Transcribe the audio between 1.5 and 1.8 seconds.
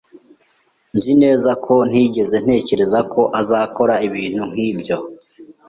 ko